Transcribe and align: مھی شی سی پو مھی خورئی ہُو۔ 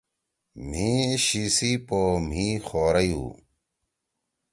مھی 0.69 0.89
شی 1.25 1.43
سی 1.55 1.71
پو 1.87 1.99
مھی 2.27 2.45
خورئی 2.67 3.11
ہُو۔ 3.17 3.27